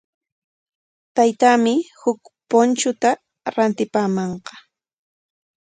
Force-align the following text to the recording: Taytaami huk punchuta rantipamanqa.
Taytaami 1.15 1.73
huk 2.01 2.21
punchuta 2.49 3.09
rantipamanqa. 3.55 4.53